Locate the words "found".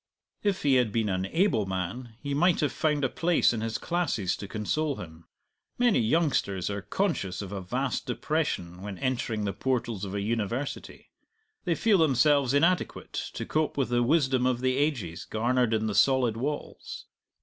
2.71-3.03